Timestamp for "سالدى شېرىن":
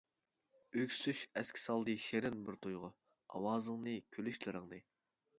1.63-2.39